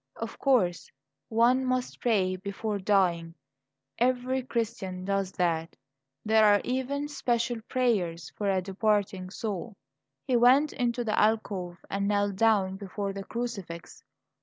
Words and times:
Of 0.15 0.39
course, 0.39 0.89
one 1.29 1.63
must 1.63 2.01
pray 2.01 2.35
before 2.35 2.79
dying; 2.79 3.35
every 3.99 4.41
Christian 4.41 5.05
does 5.05 5.31
that. 5.33 5.75
There 6.25 6.43
are 6.43 6.59
even 6.63 7.07
special 7.07 7.61
prayers 7.69 8.31
for 8.35 8.49
a 8.49 8.63
departing 8.63 9.29
soul. 9.29 9.75
He 10.25 10.35
went 10.37 10.73
into 10.73 11.03
the 11.03 11.15
alcove 11.19 11.77
and 11.87 12.07
knelt 12.07 12.35
down 12.37 12.77
before 12.77 13.13
the 13.13 13.23
crucifix. 13.25 14.03